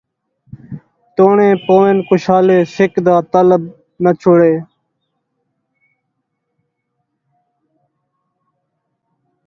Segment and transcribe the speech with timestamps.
[1.15, 3.63] توݨے پوون کشالے، سک دا طالب
[4.03, 4.53] ناں چھوڑے